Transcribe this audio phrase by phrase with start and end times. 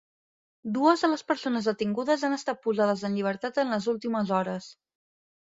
[0.77, 4.73] Dues de les persones detingudes han estat posades en llibertat en les últimes hores.